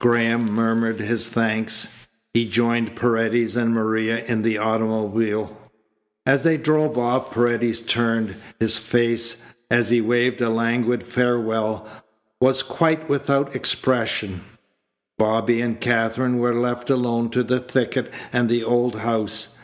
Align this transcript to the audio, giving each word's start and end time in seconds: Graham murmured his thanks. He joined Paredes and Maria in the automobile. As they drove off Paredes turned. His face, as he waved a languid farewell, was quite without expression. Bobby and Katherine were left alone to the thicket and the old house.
Graham 0.00 0.50
murmured 0.50 0.98
his 0.98 1.28
thanks. 1.28 1.88
He 2.32 2.48
joined 2.48 2.96
Paredes 2.96 3.54
and 3.54 3.74
Maria 3.74 4.24
in 4.24 4.40
the 4.40 4.56
automobile. 4.56 5.60
As 6.24 6.42
they 6.42 6.56
drove 6.56 6.96
off 6.96 7.32
Paredes 7.34 7.82
turned. 7.82 8.34
His 8.58 8.78
face, 8.78 9.42
as 9.70 9.90
he 9.90 10.00
waved 10.00 10.40
a 10.40 10.48
languid 10.48 11.02
farewell, 11.02 11.86
was 12.40 12.62
quite 12.62 13.10
without 13.10 13.54
expression. 13.54 14.40
Bobby 15.18 15.60
and 15.60 15.78
Katherine 15.78 16.38
were 16.38 16.54
left 16.54 16.88
alone 16.88 17.28
to 17.32 17.42
the 17.42 17.60
thicket 17.60 18.10
and 18.32 18.48
the 18.48 18.64
old 18.64 18.94
house. 19.00 19.58